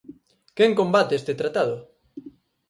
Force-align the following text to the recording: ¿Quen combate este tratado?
¿Quen 0.57 0.71
combate 0.79 1.13
este 1.15 1.33
tratado? 1.41 1.75